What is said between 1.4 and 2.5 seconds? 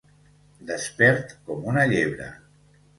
com una llebre.